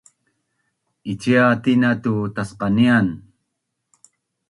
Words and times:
Ciatina 1.21 1.89
tu’tacqanian 2.03 3.07